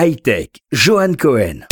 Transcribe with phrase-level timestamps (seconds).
[0.00, 1.66] Hightech, Johan Cohen.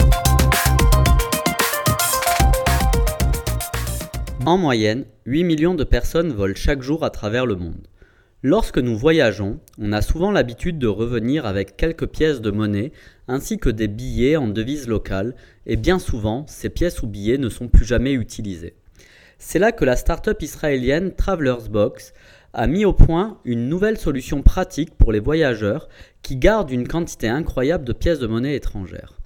[4.45, 7.87] En moyenne, 8 millions de personnes volent chaque jour à travers le monde.
[8.43, 12.91] Lorsque nous voyageons, on a souvent l'habitude de revenir avec quelques pièces de monnaie
[13.29, 17.49] ainsi que des billets en devise locale et bien souvent, ces pièces ou billets ne
[17.49, 18.75] sont plus jamais utilisés.
[19.39, 22.13] C'est là que la start-up israélienne Travelers Box
[22.57, 25.91] a mis au point une nouvelle solution pratique pour les voyageurs
[26.23, 29.19] qui gardent une quantité incroyable de pièces de monnaie étrangères.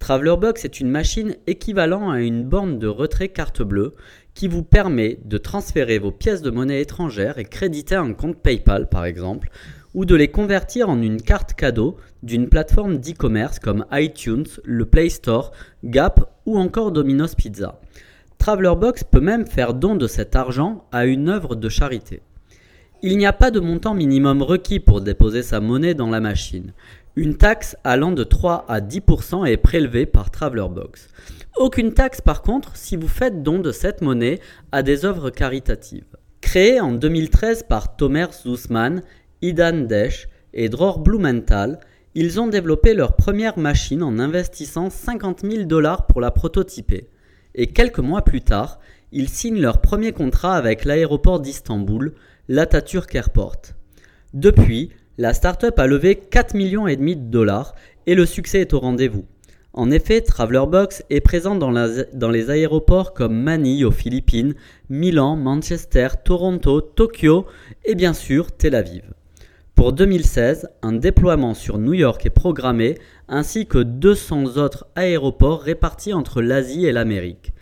[0.00, 3.92] Travelerbox est une machine équivalente à une borne de retrait carte bleue
[4.34, 8.88] qui vous permet de transférer vos pièces de monnaie étrangères et créditer un compte PayPal
[8.88, 9.50] par exemple,
[9.94, 15.10] ou de les convertir en une carte cadeau d'une plateforme d'e-commerce comme iTunes, le Play
[15.10, 15.52] Store,
[15.84, 17.80] Gap ou encore Domino's Pizza.
[18.38, 22.20] Travelerbox peut même faire don de cet argent à une œuvre de charité.
[23.02, 26.72] Il n'y a pas de montant minimum requis pour déposer sa monnaie dans la machine.
[27.16, 31.08] Une taxe allant de 3 à 10% est prélevée par Travelerbox.
[31.56, 34.40] Aucune taxe par contre si vous faites don de cette monnaie
[34.72, 36.16] à des œuvres caritatives.
[36.40, 39.02] Créée en 2013 par Tomer Zussman,
[39.42, 41.78] Idan Desch et Dror Blumenthal,
[42.14, 47.08] ils ont développé leur première machine en investissant 50 000 dollars pour la prototyper.
[47.54, 48.80] Et quelques mois plus tard,
[49.12, 52.14] ils signent leur premier contrat avec l'aéroport d'Istanbul,
[52.48, 53.60] l'Atatürk Airport.
[54.32, 57.74] Depuis, la startup a levé 4 millions et demi de dollars
[58.06, 59.24] et le succès est au rendez-vous.
[59.72, 61.72] En effet, Travelerbox est présent dans,
[62.12, 64.54] dans, les aéroports comme Manille aux Philippines,
[64.88, 67.46] Milan, Manchester, Toronto, Tokyo
[67.84, 69.02] et bien sûr Tel Aviv.
[69.74, 76.12] Pour 2016, un déploiement sur New York est programmé ainsi que 200 autres aéroports répartis
[76.12, 77.53] entre l'Asie et l'Amérique.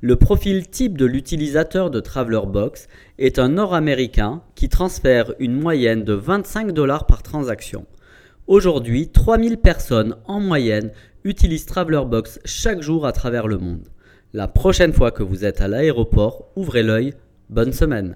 [0.00, 2.86] Le profil type de l'utilisateur de Travelerbox
[3.18, 7.84] est un Nord-Américain qui transfère une moyenne de 25 dollars par transaction.
[8.46, 10.92] Aujourd'hui, 3000 personnes en moyenne
[11.24, 13.88] utilisent Travelerbox chaque jour à travers le monde.
[14.32, 17.14] La prochaine fois que vous êtes à l'aéroport, ouvrez l'œil.
[17.50, 18.14] Bonne semaine